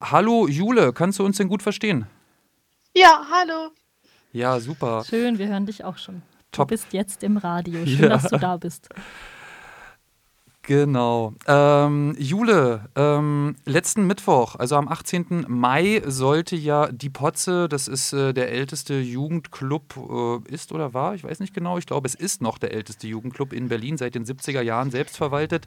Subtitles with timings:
[0.00, 2.06] Hallo Jule, kannst du uns denn gut verstehen?
[2.94, 3.70] Ja, hallo.
[4.32, 5.04] Ja, super.
[5.04, 6.22] Schön, wir hören dich auch schon.
[6.52, 6.68] Top.
[6.68, 7.84] Du bist jetzt im Radio.
[7.84, 8.08] Schön, Ja.
[8.10, 8.88] dass du da bist.
[10.62, 11.32] Genau.
[11.46, 15.46] Ähm, Jule, ähm, letzten Mittwoch, also am 18.
[15.48, 19.96] Mai, sollte ja die Potze, das ist äh, der älteste Jugendclub,
[20.46, 23.06] äh, ist oder war, ich weiß nicht genau, ich glaube, es ist noch der älteste
[23.06, 25.64] Jugendclub in Berlin, seit den 70er Jahren selbstverwaltet.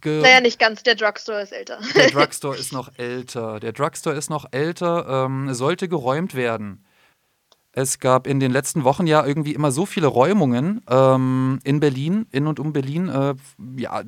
[0.00, 1.78] Ge Naja, nicht ganz, der Drugstore ist älter.
[1.94, 3.60] Der Drugstore ist noch älter.
[3.60, 6.84] Der Drugstore ist noch älter, ähm, sollte geräumt werden.
[7.72, 12.26] Es gab in den letzten Wochen ja irgendwie immer so viele Räumungen ähm, in Berlin,
[12.32, 13.08] in und um Berlin.
[13.08, 13.34] Äh,
[13.76, 14.02] ja,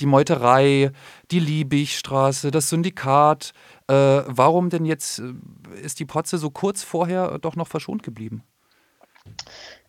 [0.00, 0.90] die Meuterei,
[1.30, 3.52] die Liebigstraße, das Syndikat.
[3.86, 3.94] Äh,
[4.26, 8.42] warum denn jetzt äh, ist die Potze so kurz vorher doch noch verschont geblieben?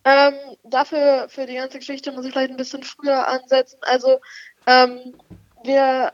[0.04, 3.78] Ähm, dafür, für die ganze Geschichte muss ich vielleicht ein bisschen früher ansetzen.
[3.82, 4.20] Also,
[4.68, 5.16] ähm,
[5.64, 6.14] wir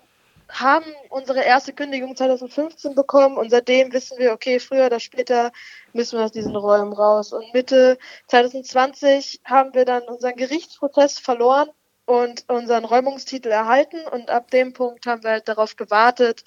[0.50, 5.52] haben unsere erste Kündigung 2015 bekommen und seitdem wissen wir, okay, früher oder später
[5.94, 7.34] müssen wir aus diesen Räumen raus.
[7.34, 11.70] Und Mitte 2020 haben wir dann unseren Gerichtsprozess verloren
[12.06, 16.46] und unseren Räumungstitel erhalten und ab dem Punkt haben wir halt darauf gewartet,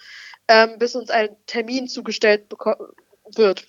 [0.48, 2.46] ähm, bis uns ein Termin zugestellt
[3.34, 3.66] wird.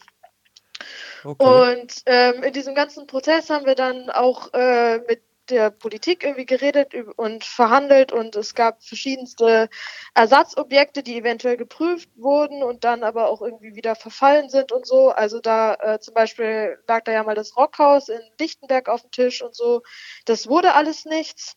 [1.23, 1.73] Okay.
[1.73, 6.45] Und ähm, in diesem ganzen Prozess haben wir dann auch äh, mit der Politik irgendwie
[6.45, 9.69] geredet und verhandelt und es gab verschiedenste
[10.15, 15.09] Ersatzobjekte, die eventuell geprüft wurden und dann aber auch irgendwie wieder verfallen sind und so.
[15.09, 19.11] Also da äh, zum Beispiel lag da ja mal das Rockhaus in Lichtenberg auf dem
[19.11, 19.83] Tisch und so.
[20.25, 21.55] Das wurde alles nichts.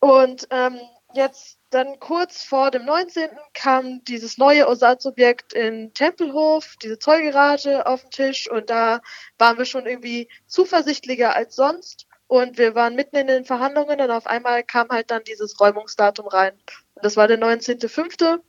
[0.00, 0.80] Und ähm,
[1.14, 3.30] jetzt dann kurz vor dem 19.
[3.54, 9.00] kam dieses neue Ersatzobjekt in Tempelhof, diese Zollgarage auf den Tisch und da
[9.38, 14.10] waren wir schon irgendwie zuversichtlicher als sonst und wir waren mitten in den Verhandlungen und
[14.10, 16.54] auf einmal kam halt dann dieses Räumungsdatum rein.
[17.02, 18.40] Das war der 19.05.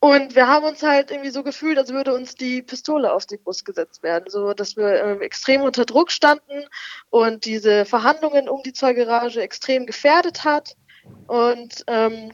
[0.00, 3.38] Und wir haben uns halt irgendwie so gefühlt, als würde uns die Pistole auf die
[3.38, 6.66] Brust gesetzt werden, so dass wir ähm, extrem unter Druck standen
[7.08, 10.76] und diese Verhandlungen um die Zollgarage extrem gefährdet hat.
[11.26, 12.32] Und ähm,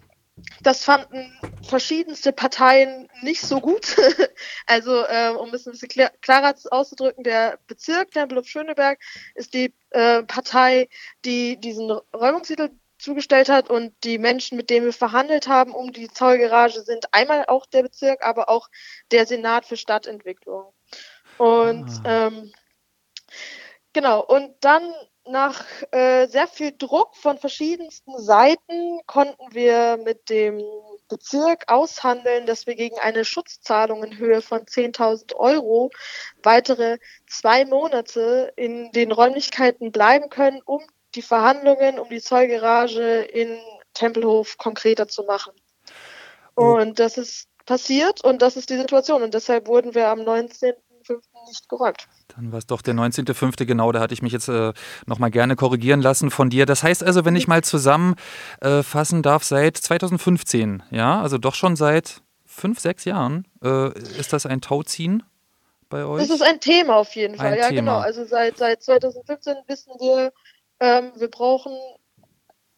[0.63, 3.97] das fanden verschiedenste Parteien nicht so gut.
[4.67, 8.99] also, äh, um es ein bisschen klar, klarer auszudrücken, der Bezirk Tempelhof-Schöneberg
[9.35, 10.89] ist die äh, Partei,
[11.25, 16.09] die diesen Räumungstitel zugestellt hat und die Menschen, mit denen wir verhandelt haben um die
[16.09, 18.69] Zollgarage, sind einmal auch der Bezirk, aber auch
[19.11, 20.73] der Senat für Stadtentwicklung.
[21.39, 22.27] Und Ah.
[22.27, 22.53] ähm,
[23.93, 24.95] genau, und dann
[25.27, 30.63] nach äh, sehr viel Druck von verschiedensten Seiten konnten wir mit dem
[31.09, 35.91] Bezirk aushandeln, dass wir gegen eine Schutzzahlung in Höhe von 10.000 Euro
[36.43, 40.83] weitere zwei Monate in den Räumlichkeiten bleiben können, um
[41.15, 43.59] die Verhandlungen um die Zollgarage in
[43.95, 45.53] Tempelhof konkreter zu machen.
[46.57, 46.77] Oh.
[46.77, 50.75] Und das ist passiert und das ist die Situation und deshalb wurden wir am 19.05.
[51.47, 52.07] nicht geräumt.
[52.35, 53.65] Dann war es doch der 19.05.
[53.65, 54.73] genau, da hatte ich mich jetzt äh,
[55.07, 56.67] nochmal gerne korrigieren lassen von dir.
[56.67, 61.77] Das heißt also, wenn ich mal zusammenfassen äh, darf, seit 2015, ja, also doch schon
[61.77, 65.23] seit fünf, sechs Jahren, äh, ist das ein Tauziehen
[65.89, 66.23] bei euch?
[66.23, 67.81] Das ist ein Thema auf jeden Fall, Ein ja Thema.
[67.81, 67.99] genau.
[67.99, 70.33] Also seit, seit 2015 wissen wir,
[70.81, 71.73] ähm, wir brauchen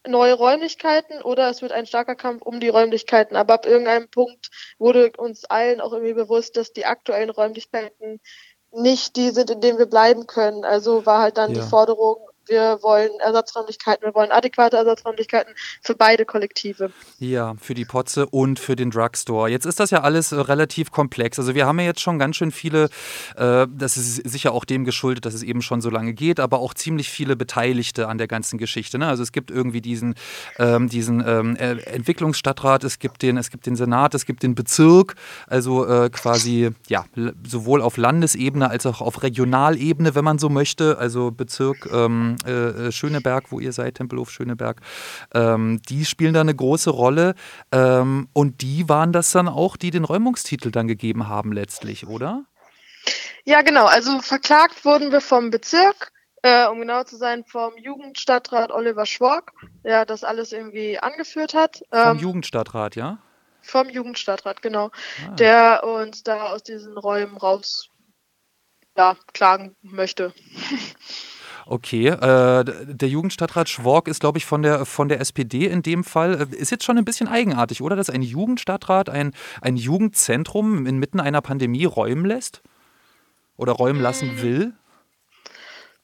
[0.07, 3.35] neue Räumlichkeiten oder es wird ein starker Kampf um die Räumlichkeiten.
[3.35, 8.19] Aber ab irgendeinem Punkt wurde uns allen auch irgendwie bewusst, dass die aktuellen Räumlichkeiten
[8.81, 10.63] nicht die sind, in denen wir bleiben können.
[10.65, 11.55] Also war halt dann Ja.
[11.55, 12.17] die Forderung,
[12.47, 16.91] wir wollen Ersatzräumlichkeiten, wir wollen adäquate Ersatzräumlichkeiten für beide Kollektive.
[17.19, 19.49] Ja, für die Potze und für den Drugstore.
[19.49, 21.39] Jetzt ist das ja alles äh, relativ komplex.
[21.39, 22.89] Also wir haben ja jetzt schon ganz schön viele,
[23.35, 26.59] äh, das ist sicher auch dem geschuldet, dass es eben schon so lange geht, aber
[26.59, 28.97] auch ziemlich viele Beteiligte an der ganzen Geschichte.
[28.97, 29.07] Ne?
[29.07, 30.15] Also es gibt irgendwie diesen,
[30.59, 34.55] ähm, diesen ähm, äh, Entwicklungsstadtrat, es gibt den, es gibt den Senat, es gibt den
[34.55, 35.15] Bezirk,
[35.47, 37.05] also äh, quasi ja
[37.47, 40.97] sowohl auf Landesebene als auch auf Regionalebene, wenn man so möchte.
[40.97, 44.81] Also Bezirk ähm, äh, äh, Schöneberg, wo ihr seid, Tempelhof Schöneberg,
[45.33, 47.35] ähm, die spielen da eine große Rolle.
[47.71, 52.45] Ähm, und die waren das dann auch, die den Räumungstitel dann gegeben haben letztlich, oder?
[53.45, 53.85] Ja, genau.
[53.85, 56.11] Also verklagt wurden wir vom Bezirk,
[56.43, 59.51] äh, um genau zu sein, vom Jugendstadtrat Oliver Schwork,
[59.83, 61.81] der das alles irgendwie angeführt hat.
[61.91, 63.19] Vom Ähm, Jugendstadtrat, ja?
[63.67, 64.91] vom Jugendstadtrat, genau.
[65.25, 65.35] Ah.
[65.35, 67.89] Der uns da aus diesen Räumen raus
[68.95, 70.33] ja, klagen möchte.
[71.69, 76.05] Okay, äh, der Jugendstadtrat Schwork ist, glaube ich, von der, von der SPD in dem
[76.05, 76.47] Fall.
[76.53, 77.97] Äh, Ist jetzt schon ein bisschen eigenartig, oder?
[77.97, 82.61] Dass ein Jugendstadtrat ein, ein Jugendzentrum inmitten einer Pandemie räumen lässt?
[83.57, 84.73] Oder räumen lassen will?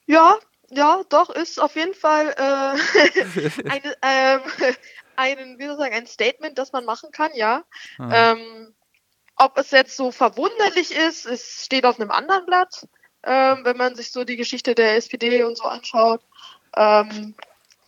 [0.06, 0.36] Ja,
[0.70, 4.42] ja, doch, ist auf jeden Fall äh, eine, ähm,
[5.16, 7.64] ein, wie soll ich sagen, ein Statement, das man machen kann, ja.
[8.00, 8.34] Ah.
[8.34, 8.74] Ähm,
[9.38, 12.88] ob es jetzt so verwunderlich ist, es steht auf einem anderen Blatt,
[13.24, 16.22] ähm, wenn man sich so die Geschichte der SPD und so anschaut.
[16.76, 17.36] Ähm,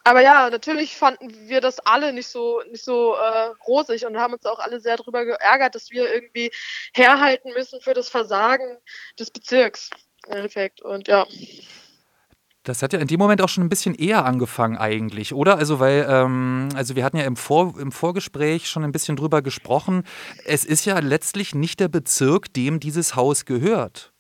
[0.04, 4.34] aber ja, natürlich fanden wir das alle nicht so nicht so äh, rosig und haben
[4.34, 6.52] uns auch alle sehr darüber geärgert, dass wir irgendwie
[6.94, 8.78] herhalten müssen für das Versagen
[9.20, 9.90] des Bezirks
[10.28, 10.82] im Endeffekt.
[10.82, 11.26] Und ja.
[12.62, 15.58] Das hat ja in dem Moment auch schon ein bisschen eher angefangen eigentlich, oder?
[15.58, 19.42] Also weil, ähm, also wir hatten ja im, Vor im Vorgespräch schon ein bisschen drüber
[19.42, 20.04] gesprochen.
[20.46, 24.15] Es ist ja letztlich nicht der Bezirk, dem dieses Haus gehört.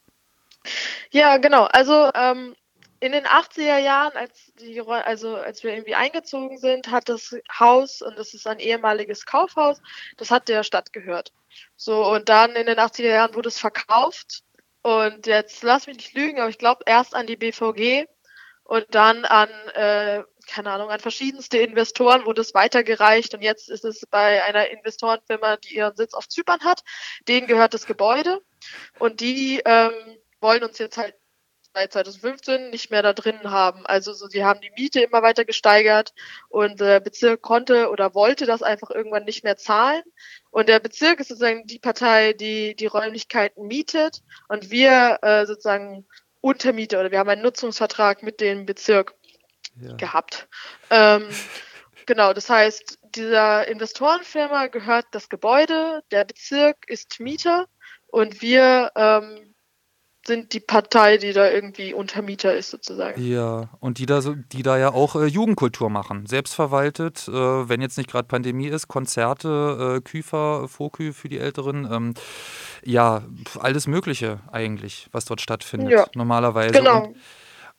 [1.12, 1.66] Ja, genau.
[1.66, 2.56] Also ähm,
[3.00, 8.02] in den 80er Jahren, als die, also als wir irgendwie eingezogen sind, hat das Haus,
[8.02, 9.82] und das ist ein ehemaliges Kaufhaus,
[10.18, 11.32] das hat der Stadt gehört.
[11.76, 14.44] So, und dann in den 80er Jahren wurde es verkauft.
[14.82, 18.06] Und jetzt lass mich nicht lügen, aber ich glaube erst an die BVG
[18.64, 23.84] und dann an, äh, keine Ahnung, an verschiedenste Investoren wurde es weitergereicht und jetzt ist
[23.84, 26.84] es bei einer Investorenfirma, die ihren Sitz auf Zypern hat.
[27.28, 28.42] Denen gehört das Gebäude
[29.00, 29.94] und die ähm,
[30.46, 31.16] wollen uns jetzt halt
[31.74, 33.86] seit 2015 nicht mehr da drin haben.
[33.86, 36.14] Also so, sie haben die Miete immer weiter gesteigert
[36.48, 40.04] und der Bezirk konnte oder wollte das einfach irgendwann nicht mehr zahlen.
[40.52, 46.08] Und der Bezirk ist sozusagen die Partei, die die Räumlichkeiten mietet und wir äh, sozusagen
[46.42, 49.16] Untermieter oder wir haben einen Nutzungsvertrag mit dem Bezirk
[49.82, 49.96] ja.
[49.96, 50.48] gehabt.
[50.92, 51.28] Ähm,
[52.06, 57.66] genau, das heißt, dieser Investorenfirma gehört das Gebäude, der Bezirk ist Mieter
[58.08, 59.55] und wir ähm,
[60.28, 63.22] sind die Partei, die da irgendwie Untermieter ist, sozusagen.
[63.22, 66.26] Ja, und die da, die da ja auch äh, Jugendkultur machen.
[66.26, 71.88] Selbstverwaltet, äh, wenn jetzt nicht gerade Pandemie ist, Konzerte, äh, Küfer, Fokü für die Älteren.
[71.92, 72.14] Ähm,
[72.84, 73.24] ja,
[73.60, 76.06] alles Mögliche eigentlich, was dort stattfindet, ja.
[76.16, 76.74] normalerweise.
[76.74, 77.06] Genau.
[77.06, 77.18] Und,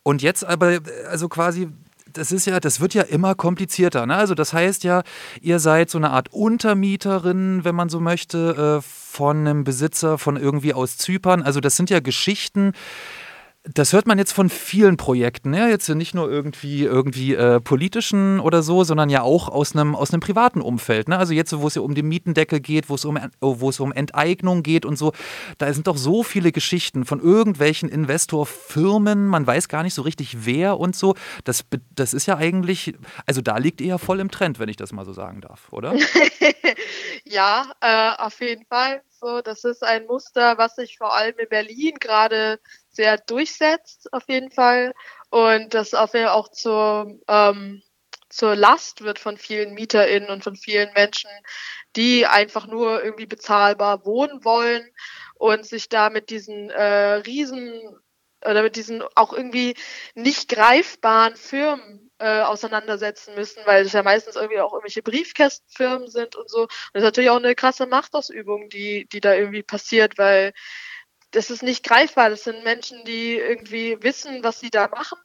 [0.02, 0.78] und jetzt aber,
[1.08, 1.68] also quasi
[2.16, 4.06] das ist ja, das wird ja immer komplizierter.
[4.06, 4.16] Ne?
[4.16, 5.02] Also das heißt ja,
[5.40, 10.36] ihr seid so eine Art Untermieterin, wenn man so möchte, äh, von einem Besitzer von
[10.36, 11.42] irgendwie aus Zypern.
[11.42, 12.72] Also das sind ja Geschichten,
[13.74, 18.38] das hört man jetzt von vielen Projekten, ja, jetzt nicht nur irgendwie, irgendwie äh, politischen
[18.38, 21.08] oder so, sondern ja auch aus einem, aus privaten Umfeld.
[21.08, 21.18] Ne?
[21.18, 23.92] Also jetzt, wo es ja um den Mietendeckel geht, wo es um, wo es um
[23.92, 25.12] Enteignung geht und so,
[25.58, 30.46] da sind doch so viele Geschichten von irgendwelchen Investorfirmen, man weiß gar nicht so richtig
[30.46, 31.14] wer und so.
[31.44, 31.64] Das,
[31.94, 32.94] das ist ja eigentlich,
[33.26, 35.72] also da liegt ihr ja voll im Trend, wenn ich das mal so sagen darf,
[35.72, 35.94] oder?
[37.24, 39.02] ja, äh, auf jeden Fall.
[39.10, 42.60] So, das ist ein Muster, was sich vor allem in Berlin gerade
[42.96, 44.94] sehr durchsetzt, auf jeden Fall.
[45.30, 47.82] Und das auch zur, ähm,
[48.28, 51.30] zur Last wird von vielen MieterInnen und von vielen Menschen,
[51.94, 54.88] die einfach nur irgendwie bezahlbar wohnen wollen
[55.34, 57.98] und sich da mit diesen äh, riesen
[58.44, 59.74] oder mit diesen auch irgendwie
[60.14, 66.36] nicht greifbaren Firmen äh, auseinandersetzen müssen, weil es ja meistens irgendwie auch irgendwelche Briefkästenfirmen sind
[66.36, 66.62] und so.
[66.62, 70.52] Und das ist natürlich auch eine krasse Machtausübung, die, die da irgendwie passiert, weil
[71.32, 72.30] das ist nicht greifbar.
[72.30, 75.18] Das sind Menschen, die irgendwie wissen, was sie da machen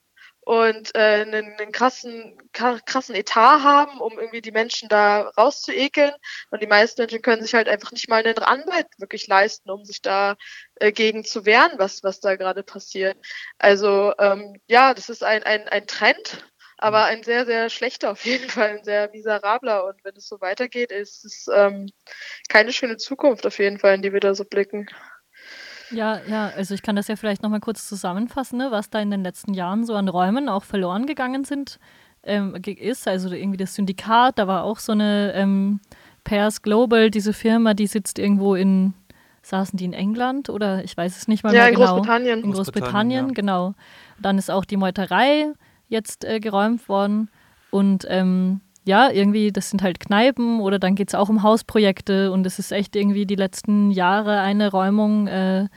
[0.44, 6.14] und äh, einen, einen krassen, krassen Etat haben, um irgendwie die Menschen da rauszuekeln.
[6.50, 9.86] Und die meisten Menschen können sich halt einfach nicht mal einen Anwalt wirklich leisten, um
[9.86, 10.36] sich da
[10.76, 13.18] äh, gegen zu wehren, was, was da gerade passiert.
[13.60, 16.44] Also ähm, ja, das ist ein, ein, ein Trend,
[16.78, 19.86] aber ein sehr, sehr schlechter auf jeden Fall, ein sehr miserabler.
[19.86, 21.88] Und wenn es so weitergeht, ist es ähm,
[22.50, 24.88] keine schöne Zukunft auf jeden Fall, in die wir da so blicken.
[25.92, 29.12] Ja, ja, also ich kann das ja vielleicht nochmal kurz zusammenfassen, ne, was da in
[29.12, 31.80] den letzten Jahren so an Räumen auch verloren gegangen sind,
[32.24, 33.08] ähm, ist.
[33.08, 35.80] Also irgendwie das Syndikat, da war auch so eine ähm,
[36.24, 38.94] Pairs Global, diese Firma, die sitzt irgendwo in,
[39.42, 41.88] saßen die in England oder ich weiß es nicht mal ja, mehr in genau.
[41.88, 42.44] Großbritannien.
[42.44, 43.34] In Großbritannien, ja.
[43.34, 43.74] genau.
[44.20, 45.52] Dann ist auch die Meuterei
[45.90, 47.30] jetzt äh, geräumt worden
[47.70, 52.32] und ähm, ja, irgendwie, das sind halt Kneipen oder dann geht es auch um Hausprojekte
[52.32, 55.68] und es ist echt irgendwie die letzten Jahre eine Räumung äh,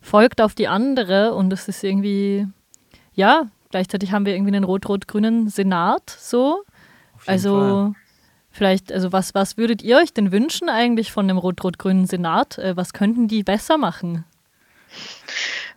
[0.00, 2.46] folgt auf die andere und es ist irgendwie,
[3.14, 6.62] ja, gleichzeitig haben wir irgendwie einen rot-rot-grünen Senat so.
[7.26, 7.92] Also Fall.
[8.50, 12.58] vielleicht, also was, was würdet ihr euch denn wünschen eigentlich von dem rot-rot-grünen Senat?
[12.58, 14.24] Äh, was könnten die besser machen?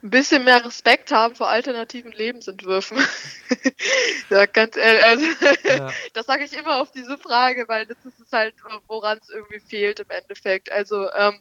[0.04, 2.98] Ein bisschen mehr Respekt haben vor alternativen Lebensentwürfen.
[4.30, 5.26] ja, ganz ehrlich, also,
[5.64, 5.92] ja.
[6.14, 8.54] das sage ich immer auf diese Frage, weil das ist halt,
[8.88, 10.72] woran es irgendwie fehlt im Endeffekt.
[10.72, 11.40] Also ähm,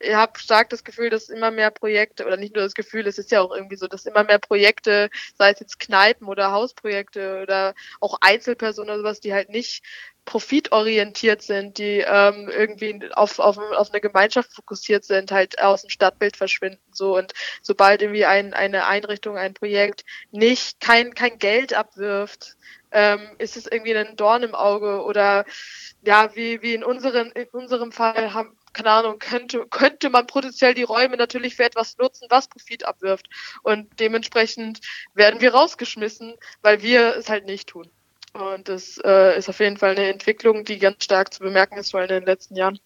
[0.00, 3.18] ich habe stark das Gefühl, dass immer mehr Projekte, oder nicht nur das Gefühl, es
[3.18, 7.42] ist ja auch irgendwie so, dass immer mehr Projekte, sei es jetzt Kneipen oder Hausprojekte
[7.42, 9.82] oder auch Einzelpersonen oder sowas, die halt nicht
[10.24, 15.90] profitorientiert sind, die ähm, irgendwie auf, auf, auf eine Gemeinschaft fokussiert sind, halt aus dem
[15.90, 16.80] Stadtbild verschwinden.
[16.92, 22.56] So und sobald irgendwie ein, eine Einrichtung, ein Projekt nicht kein, kein Geld abwirft,
[22.90, 25.44] ähm, ist es irgendwie ein Dorn im Auge oder
[26.02, 30.74] ja, wie, wie in, unseren, in unserem Fall haben, keine Ahnung, könnte, könnte man potenziell
[30.74, 33.28] die Räume natürlich für etwas nutzen, was Profit abwirft.
[33.62, 34.80] Und dementsprechend
[35.14, 37.90] werden wir rausgeschmissen, weil wir es halt nicht tun.
[38.34, 41.92] Und das äh, ist auf jeden Fall eine Entwicklung, die ganz stark zu bemerken ist,
[41.92, 42.80] vor allem in den letzten Jahren.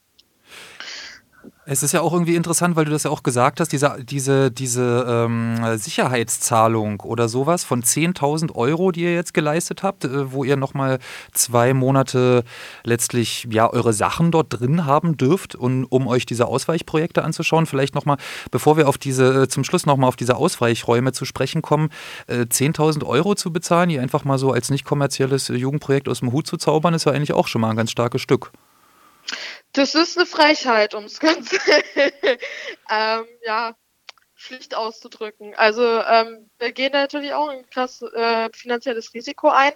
[1.71, 4.51] Es ist ja auch irgendwie interessant, weil du das ja auch gesagt hast, diese, diese,
[4.51, 10.45] diese ähm, Sicherheitszahlung oder sowas von 10.000 Euro, die ihr jetzt geleistet habt, äh, wo
[10.45, 10.99] ihr nochmal
[11.35, 12.45] zwei Monate
[12.85, 17.67] letztlich ja eure Sachen dort drin haben dürft, und, um euch diese Ausweichprojekte anzuschauen.
[17.67, 18.17] Vielleicht nochmal,
[18.51, 21.91] bevor wir auf diese, äh, zum Schluss nochmal auf diese Ausweichräume zu sprechen kommen,
[22.29, 26.33] äh, 10.000 Euro zu bezahlen, die einfach mal so als nicht kommerzielles Jugendprojekt aus dem
[26.33, 28.53] Hut zu zaubern, ist ja eigentlich auch schon mal ein ganz starkes Stück.
[29.73, 31.53] Das ist eine Frechheit, um es ganz
[32.91, 33.77] ähm, ja,
[34.35, 35.55] schlicht auszudrücken.
[35.57, 39.73] Also ähm, wir gehen natürlich auch ein krass äh, finanzielles Risiko ein,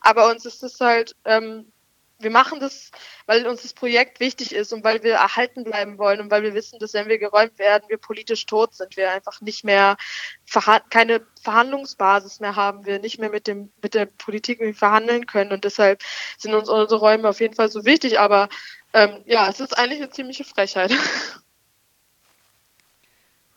[0.00, 1.70] aber uns ist es halt, ähm,
[2.18, 2.90] wir machen das,
[3.26, 6.54] weil uns das Projekt wichtig ist und weil wir erhalten bleiben wollen und weil wir
[6.54, 9.96] wissen, dass wenn wir geräumt werden, wir politisch tot sind, wir einfach nicht mehr
[10.46, 15.52] verha keine Verhandlungsbasis mehr haben, wir nicht mehr mit dem mit der Politik verhandeln können.
[15.52, 16.02] Und deshalb
[16.38, 18.48] sind uns unsere Räume auf jeden Fall so wichtig, aber
[18.96, 20.92] ähm, ja, es ist eigentlich eine ziemliche Frechheit.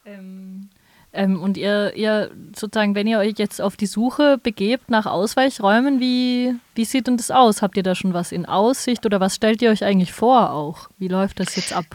[0.06, 0.70] Ähm,
[1.14, 6.00] ähm, und ihr, ihr sozusagen, wenn ihr euch jetzt auf die Suche begebt nach Ausweichräumen,
[6.00, 7.62] wie, wie sieht denn das aus?
[7.62, 10.90] Habt ihr da schon was in Aussicht oder was stellt ihr euch eigentlich vor auch?
[10.98, 11.86] Wie läuft das jetzt ab?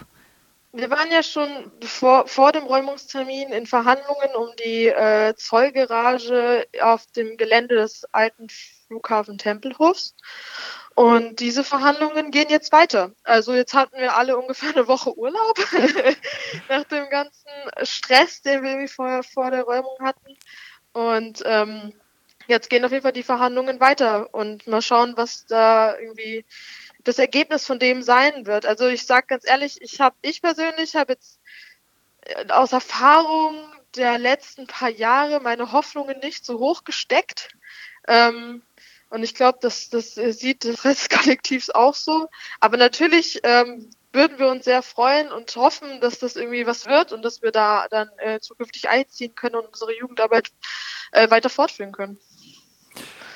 [0.77, 7.07] Wir waren ja schon vor, vor dem Räumungstermin in Verhandlungen um die äh, Zollgarage auf
[7.15, 10.17] dem Gelände des alten Flughafen Tempelhofs.
[10.97, 13.13] Und diese Verhandlungen gehen jetzt weiter.
[13.23, 15.59] Also jetzt hatten wir alle ungefähr eine Woche Urlaub
[16.69, 17.51] nach dem ganzen
[17.83, 20.37] Stress, den wir irgendwie vorher vor der Räumung hatten.
[20.93, 21.93] Und ähm,
[22.49, 26.45] jetzt gehen auf jeden Fall die Verhandlungen weiter und mal schauen, was da irgendwie
[27.05, 28.67] das Ergebnis von dem sein wird.
[28.67, 31.39] Also ich sage ganz ehrlich, ich habe, ich persönlich habe jetzt
[32.23, 33.57] äh, aus Erfahrung
[33.97, 37.51] der letzten paar Jahre meine Hoffnungen nicht so hoch gesteckt.
[38.09, 38.63] Ähm,
[39.11, 42.29] und ich glaube, das, das sieht das Rest des Kollektivs auch so.
[42.59, 47.13] Aber natürlich ähm, würden wir uns sehr freuen und hoffen, dass das irgendwie was wird
[47.13, 50.51] und dass wir da dann äh, zukünftig einziehen können und unsere Jugendarbeit
[51.13, 52.19] äh, weiter fortführen können.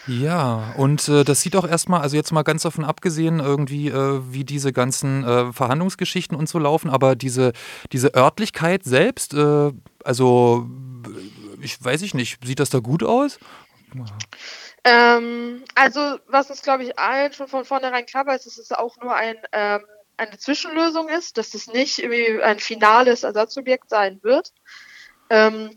[0.08, 4.20] Ja, und äh, das sieht auch erstmal, also jetzt mal ganz davon abgesehen, irgendwie, äh,
[4.32, 7.52] wie diese ganzen äh, Verhandlungsgeschichten und so laufen, aber diese,
[7.92, 9.72] diese Örtlichkeit selbst, äh,
[10.02, 10.66] also
[11.60, 13.38] ich weiß ich nicht, sieht das da gut aus?
[14.84, 18.72] Ähm, also, was uns, glaube ich, allen schon von vornherein klar war, ist, dass es
[18.72, 19.80] auch nur ein, ähm,
[20.16, 24.52] eine Zwischenlösung ist, dass es nicht irgendwie ein finales Ersatzobjekt sein wird.
[25.30, 25.76] Ähm,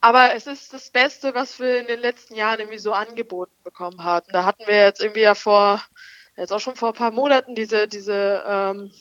[0.00, 4.04] aber es ist das Beste, was wir in den letzten Jahren irgendwie so angeboten bekommen
[4.04, 4.32] hatten.
[4.32, 5.82] Da hatten wir jetzt irgendwie ja vor,
[6.36, 8.92] jetzt auch schon vor ein paar Monaten diese, diese ähm,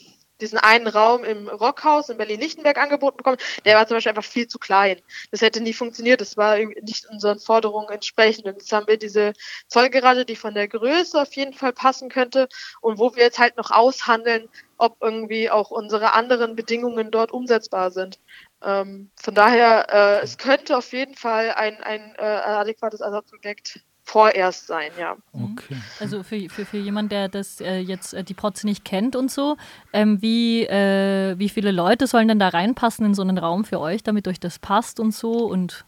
[0.42, 3.38] diesen einen Raum im Rockhaus in Berlin-Lichtenberg angeboten bekommen.
[3.64, 5.02] Der war zum Beispiel einfach viel zu klein.
[5.32, 6.22] Das hätte nie funktioniert.
[6.22, 8.46] Das war nicht unseren Forderungen entsprechend.
[8.46, 9.34] Und jetzt haben wir diese
[9.68, 12.48] Zollgerade, die von der Größe auf jeden Fall passen könnte
[12.82, 17.92] und wo wir jetzt halt noch aushandeln, ob irgendwie auch unsere anderen Bedingungen dort umsetzbar
[17.92, 18.20] sind.
[18.66, 24.68] Ähm, von daher, äh, es könnte auf jeden Fall ein, ein äh, adäquates Ersatzobjekt vorerst
[24.68, 25.18] sein, ja.
[25.34, 25.58] Mhm.
[25.58, 25.78] Okay.
[26.00, 29.32] Also für, für, für jemanden, der das äh, jetzt äh, die Protze nicht kennt und
[29.32, 29.58] so,
[29.94, 33.80] ähm, wie, äh, wie viele Leute sollen denn da reinpassen in so einen Raum für
[33.80, 35.86] euch, damit euch das passt und so und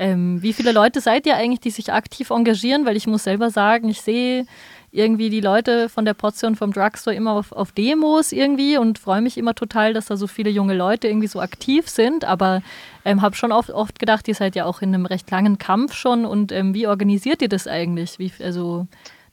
[0.00, 2.86] ähm, wie viele Leute seid ihr eigentlich, die sich aktiv engagieren?
[2.86, 4.46] Weil ich muss selber sagen, ich sehe
[4.92, 9.20] irgendwie die Leute von der Portion vom Drugstore immer auf, auf Demos irgendwie und freue
[9.20, 12.24] mich immer total, dass da so viele junge Leute irgendwie so aktiv sind.
[12.24, 12.62] Aber
[13.04, 15.92] ähm, habe schon oft, oft gedacht, ihr seid ja auch in einem recht langen Kampf
[15.92, 18.18] schon und ähm, wie organisiert ihr das eigentlich?
[18.18, 18.86] Wie, also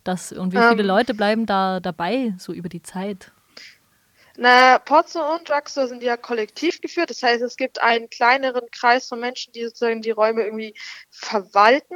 [0.03, 3.31] das, und wie viele ähm, Leute bleiben da dabei, so über die Zeit?
[4.39, 7.10] Na, Potzo und Drugstore sind ja kollektiv geführt.
[7.10, 10.75] Das heißt, es gibt einen kleineren Kreis von Menschen, die sozusagen die Räume irgendwie
[11.10, 11.96] verwalten.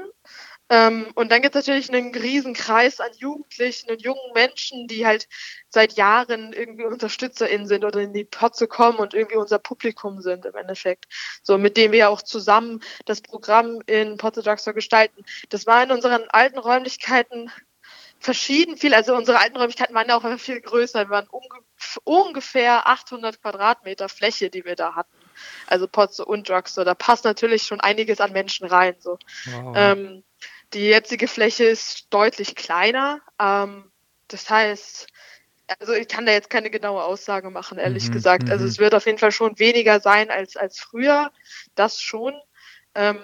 [0.70, 5.06] Ähm, und dann gibt es natürlich einen riesen Kreis an Jugendlichen und jungen Menschen, die
[5.06, 5.28] halt
[5.70, 10.46] seit Jahren irgendwie UnterstützerInnen sind oder in die Potze kommen und irgendwie unser Publikum sind
[10.46, 11.06] im Endeffekt.
[11.44, 15.24] So, mit dem wir auch zusammen das Programm in Potze Drugstore gestalten.
[15.50, 17.52] Das war in unseren alten Räumlichkeiten
[18.22, 21.06] verschieden viel, also unsere alten Räumlichkeiten waren ja auch viel größer.
[21.06, 21.60] Wir waren unge
[22.04, 25.18] ungefähr 800 Quadratmeter Fläche, die wir da hatten.
[25.68, 26.86] Also Potze und Drugstore.
[26.86, 28.96] Da passt natürlich schon einiges an Menschen rein.
[29.00, 29.18] So.
[29.46, 29.74] Wow.
[29.76, 30.24] Ähm,
[30.74, 33.22] die jetzige Fläche ist deutlich kleiner.
[33.40, 33.92] Ähm,
[34.28, 35.08] das heißt,
[35.80, 38.50] also ich kann da jetzt keine genaue Aussage machen, ehrlich Mhm, gesagt.
[38.50, 38.70] Also mhm.
[38.70, 41.32] es wird auf jeden Fall schon weniger sein als, als früher.
[41.76, 42.34] Das schon.
[42.94, 43.20] Ähm,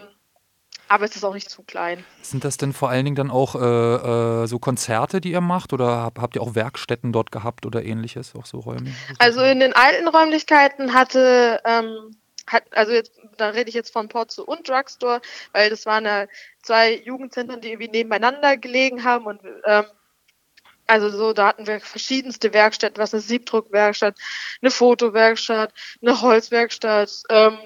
[0.88, 2.04] aber es ist auch nicht zu klein.
[2.22, 5.74] Sind das denn vor allen Dingen dann auch äh, äh, so Konzerte, die ihr macht?
[5.74, 8.34] Oder hab, habt ihr auch Werkstätten dort gehabt oder ähnliches?
[8.36, 8.94] Auch so Räume?
[9.20, 12.16] Also in den alten Räumlichkeiten hatte, ähm,
[12.48, 16.28] hat, also jetzt, da rede ich jetzt von Porzo und Drugstore, weil das waren ja
[16.64, 19.86] zwei Jugendzentren, die irgendwie nebeneinander gelegen haben und ähm,
[20.88, 24.16] also so, da hatten wir verschiedenste Werkstätten, was eine Siebdruckwerkstatt,
[24.62, 27.58] eine Fotowerkstatt, eine Holzwerkstatt, ähm,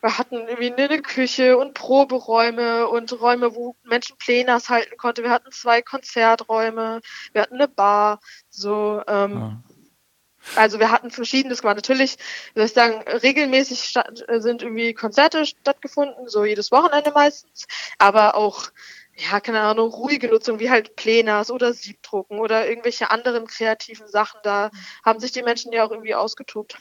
[0.00, 5.24] wir hatten irgendwie eine Küche und Proberäume und Räume, wo Menschen Plänas halten konnten.
[5.24, 7.00] Wir hatten zwei Konzerträume,
[7.32, 9.62] wir hatten eine Bar, so, ähm, Ah.
[10.56, 11.76] also wir hatten verschiedenes gemacht.
[11.76, 12.16] Natürlich,
[12.54, 17.66] wie soll ich sagen, regelmäßig statt, sind irgendwie Konzerte stattgefunden, so jedes Wochenende meistens,
[17.98, 18.70] aber auch,
[19.14, 24.40] ja, keine Ahnung, ruhige Nutzung, wie halt Plenas oder Siebdrucken oder irgendwelche anderen kreativen Sachen.
[24.44, 24.70] Da
[25.04, 26.78] haben sich die Menschen ja auch irgendwie ausgetobt.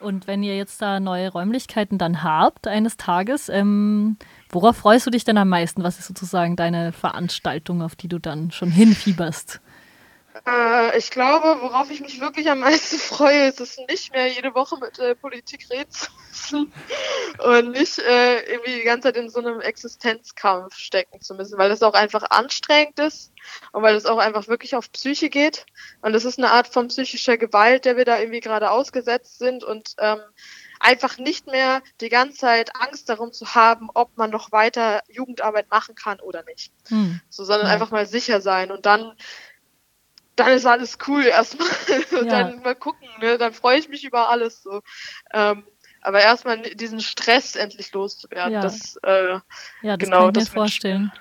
[0.00, 4.16] Und wenn ihr jetzt da neue Räumlichkeiten dann habt eines Tages, ähm,
[4.48, 5.82] worauf freust du dich denn am meisten?
[5.82, 9.60] Was ist sozusagen deine Veranstaltung, auf die du dann schon hinfieberst?
[10.46, 14.54] Äh, ich glaube, worauf ich mich wirklich am meisten freue, ist es nicht mehr jede
[14.54, 16.72] Woche mit äh, Politik reden zu müssen
[17.44, 21.68] und nicht äh, irgendwie die ganze Zeit in so einem Existenzkampf stecken zu müssen, weil
[21.68, 23.32] das auch einfach anstrengend ist
[23.72, 25.66] und weil es auch einfach wirklich auf Psyche geht.
[26.02, 29.64] Und es ist eine Art von psychischer Gewalt, der wir da irgendwie gerade ausgesetzt sind
[29.64, 30.20] und ähm,
[30.80, 35.70] einfach nicht mehr die ganze Zeit Angst darum zu haben, ob man noch weiter Jugendarbeit
[35.70, 36.72] machen kann oder nicht.
[36.88, 37.20] Hm.
[37.28, 37.72] So, sondern Ja.
[37.72, 39.12] einfach mal sicher sein und dann
[40.38, 41.68] dann ist alles cool erstmal
[42.12, 42.44] Ja.
[42.44, 43.38] dann mal gucken, ne?
[43.38, 44.82] dann freue ich mich über alles so.
[45.32, 45.64] Ähm,
[46.00, 48.60] aber erstmal diesen Stress endlich loszuwerden, Ja.
[48.60, 49.40] das äh,
[49.82, 50.60] Ja, das Genau, kann ich das mir mir.
[50.62, 51.12] vorstellen.